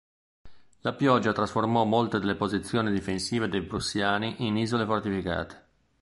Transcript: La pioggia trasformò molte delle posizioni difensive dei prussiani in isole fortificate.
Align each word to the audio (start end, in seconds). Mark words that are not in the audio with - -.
La 0.79 0.93
pioggia 0.95 1.31
trasformò 1.31 1.83
molte 1.83 2.17
delle 2.17 2.33
posizioni 2.33 2.91
difensive 2.91 3.47
dei 3.47 3.61
prussiani 3.63 4.33
in 4.47 4.57
isole 4.57 4.83
fortificate. 4.87 5.67